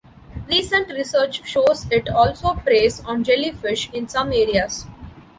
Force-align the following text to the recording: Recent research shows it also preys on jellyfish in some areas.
Recent 0.47 0.89
research 0.93 1.45
shows 1.47 1.85
it 1.91 2.09
also 2.09 2.55
preys 2.55 3.01
on 3.01 3.23
jellyfish 3.23 3.87
in 3.93 4.07
some 4.07 4.33
areas. 4.33 4.87